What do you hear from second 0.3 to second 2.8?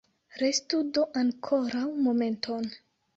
Restu do ankoraŭ momenton!